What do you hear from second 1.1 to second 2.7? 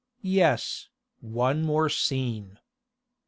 one more scene.